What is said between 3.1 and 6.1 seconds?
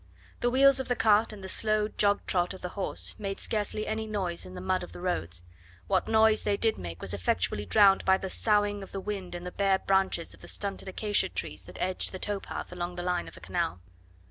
made scarcely any noise in the mud of the roads, what